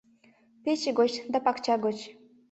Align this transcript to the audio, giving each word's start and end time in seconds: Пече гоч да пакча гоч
Пече 0.63 0.91
гоч 0.99 1.11
да 1.31 1.37
пакча 1.45 1.75
гоч 1.85 1.97